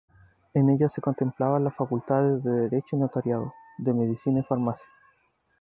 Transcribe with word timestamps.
En 0.55 0.67
ella 0.71 0.89
se 0.89 0.99
contemplaban 0.99 1.63
las 1.63 1.75
facultades 1.75 2.43
de 2.43 2.61
Derecho 2.61 2.95
y 2.95 2.99
Notariado, 3.01 3.53
de 3.77 3.93
Medicina 3.93 4.39
y 4.39 4.43
Farmacia. 4.43 4.87